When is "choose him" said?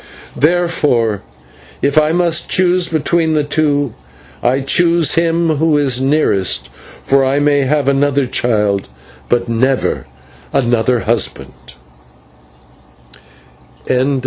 4.61-5.57